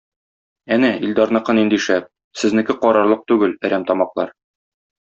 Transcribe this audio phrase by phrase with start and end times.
[0.77, 2.09] Әнә, Илдарныкы нинди шәп,
[2.43, 4.37] сезнеке карарлык түгел, әрәмтамаклар.